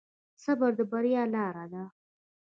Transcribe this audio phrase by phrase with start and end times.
[0.43, 1.83] صبر د بریا لاره ده.